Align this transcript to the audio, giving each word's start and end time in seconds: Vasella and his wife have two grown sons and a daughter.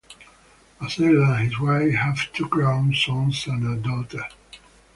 Vasella 0.79 1.37
and 1.39 1.49
his 1.51 1.59
wife 1.59 1.93
have 1.93 2.33
two 2.33 2.47
grown 2.49 2.91
sons 2.91 3.45
and 3.45 3.63
a 3.67 3.79
daughter. 3.87 4.25